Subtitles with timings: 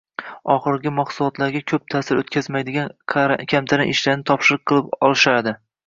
[0.53, 2.91] oxirgi mahsulotga ko’p ta’sir o’tkazmaydigan
[3.55, 5.61] kamtarin ishlarni topshiriq qilib olishadi